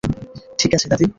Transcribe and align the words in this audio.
ঠিক 0.57 0.71
আছে, 0.73 0.87
দাদী। 0.89 1.05